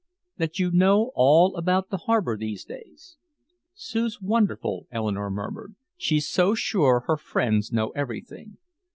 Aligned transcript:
"That 0.37 0.57
you 0.57 0.71
know 0.71 1.11
all 1.13 1.55
about 1.55 1.91
the 1.91 2.05
harbor 2.09 2.35
these 2.35 2.65
days." 2.65 3.17
"Sue's 3.75 4.19
wonderful," 4.19 4.87
Eleanore 4.89 5.29
murmured. 5.29 5.75
"She's 5.95 6.27
so 6.27 6.55
sure 6.55 7.01
her 7.01 7.17
friends 7.17 7.71
know 7.71 7.89
everything." 7.91 8.57